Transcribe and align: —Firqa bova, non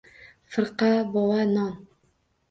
—Firqa 0.53 0.87
bova, 1.11 1.43
non 1.53 1.75